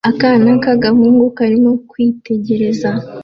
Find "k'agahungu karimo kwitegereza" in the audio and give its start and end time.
0.63-2.89